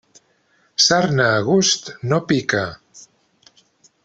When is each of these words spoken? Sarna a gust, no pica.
Sarna 0.85 1.27
a 1.35 1.43
gust, 1.49 1.93
no 2.13 2.21
pica. 2.33 2.65